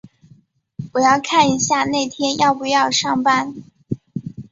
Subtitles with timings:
[0.93, 3.61] 我要看一下那天要不要上班。